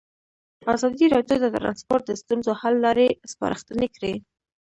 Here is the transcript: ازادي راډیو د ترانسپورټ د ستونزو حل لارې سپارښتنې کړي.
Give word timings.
ازادي 0.75 1.05
راډیو 1.15 1.37
د 1.41 1.45
ترانسپورټ 1.55 2.03
د 2.07 2.11
ستونزو 2.21 2.51
حل 2.61 2.75
لارې 2.85 3.07
سپارښتنې 3.31 3.87
کړي. 3.95 4.13